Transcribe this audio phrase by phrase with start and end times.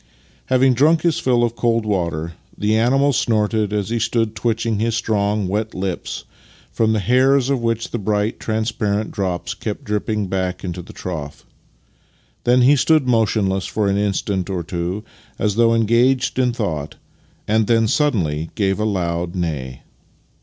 [0.47, 4.95] Having drunk his fill of cold water, the animal snorted as he stood twitching his
[4.95, 6.23] strong, wet lips,
[6.71, 11.45] from the hairs of which the bright, transparent drops kept dripping back into the trough.
[12.45, 15.03] Then he stood motionless for an instant or two,
[15.37, 16.95] as though engaged in thought,
[17.47, 19.83] and then suddenly gave a loud neigh.